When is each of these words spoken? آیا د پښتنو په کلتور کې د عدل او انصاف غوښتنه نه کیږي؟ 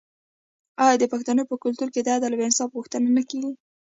آیا 0.83 0.95
د 0.99 1.03
پښتنو 1.13 1.43
په 1.49 1.55
کلتور 1.63 1.87
کې 1.93 2.01
د 2.03 2.07
عدل 2.15 2.31
او 2.35 2.43
انصاف 2.47 2.69
غوښتنه 2.77 3.07
نه 3.17 3.23
کیږي؟ 3.29 3.51